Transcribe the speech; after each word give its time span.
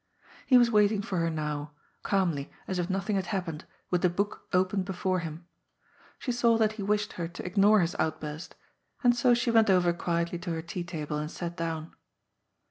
He 0.47 0.57
wap 0.57 0.69
waiting 0.69 1.03
for 1.03 1.19
her 1.19 1.29
now, 1.29 1.73
calmly, 2.01 2.49
as 2.67 2.79
if 2.79 2.89
nothing 2.89 3.17
had 3.17 3.27
happened, 3.27 3.65
with 3.91 4.01
the 4.01 4.09
book 4.09 4.47
open 4.51 4.81
before 4.81 5.19
him. 5.19 5.45
She 6.17 6.31
saw 6.31 6.57
that 6.57 6.71
he 6.71 6.81
wished 6.81 7.13
her 7.21 7.27
to 7.27 7.45
ignore 7.45 7.81
his 7.81 7.95
outburst, 7.99 8.55
and 9.03 9.15
so 9.15 9.35
she 9.35 9.51
went 9.51 9.69
over 9.69 9.93
quietly 9.93 10.39
to 10.39 10.53
her 10.53 10.63
tea 10.63 10.83
table 10.83 11.19
and 11.19 11.29
sat 11.29 11.55
down. 11.55 11.93